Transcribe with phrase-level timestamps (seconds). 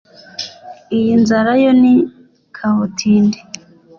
[0.97, 1.93] Iyi nzara yo ni
[2.55, 3.39] kabutindi